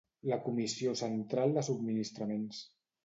La 0.29 0.37
Comissió 0.45 0.95
Central 1.01 1.53
de 1.59 1.65
Subministraments. 1.71 2.65